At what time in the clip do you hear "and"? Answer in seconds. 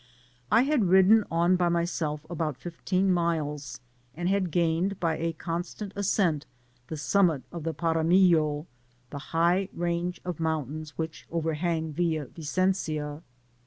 4.15-4.27